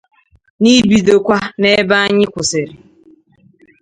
[0.61, 2.75] N'ibidokwa n'ebe anyị kwụsịrị